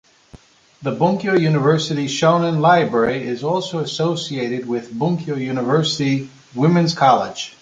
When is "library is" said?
2.59-3.43